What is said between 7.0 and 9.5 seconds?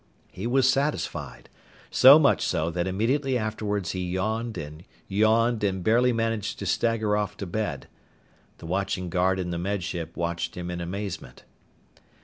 off to bed. The watching guard